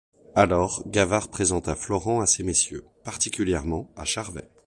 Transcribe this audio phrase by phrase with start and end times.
[0.33, 4.49] Alors, Gavard présenta Florent à ces messieurs, particulièrement à Charvet.